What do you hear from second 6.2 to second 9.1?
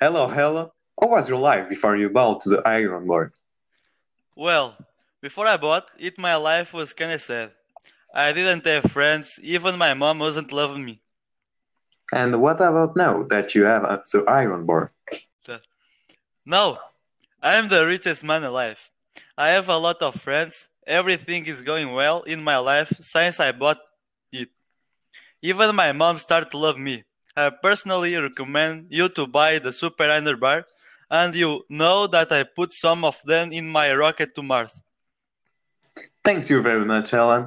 life was kinda sad. I didn't have